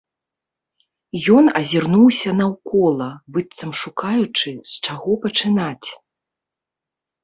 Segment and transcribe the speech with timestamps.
[1.35, 5.89] Ён азірнуўся наўкола, быццам шукаючы, з чаго пачынаць.